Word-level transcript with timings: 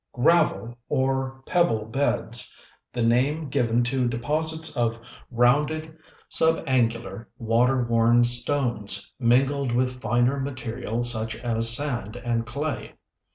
GRAVEL, 0.13 0.79
or 0.89 1.43
PEBBLE 1.45 1.85
BEDS, 1.85 2.51
the 2.91 3.03
name 3.05 3.49
given 3.49 3.83
to 3.83 4.07
deposits 4.07 4.75
of 4.75 4.99
rounded, 5.29 5.95
subangular, 6.27 7.27
water 7.37 7.83
worn 7.83 8.23
stones, 8.23 9.13
mingled 9.19 9.71
with 9.71 10.01
finer 10.01 10.39
material 10.39 11.03
such 11.03 11.35
as 11.35 11.69
sand 11.77 12.15
and 12.15 12.47
clay. 12.47 12.95